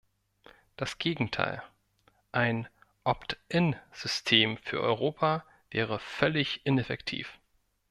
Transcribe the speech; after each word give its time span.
Das 0.77 0.97
Gegenteil, 0.97 1.61
ein 2.31 2.67
"opt-in 3.03 3.75
"System 3.91 4.57
für 4.57 4.81
Europa, 4.81 5.45
wäre 5.69 5.99
völlig 5.99 6.65
ineffektiv. 6.65 7.37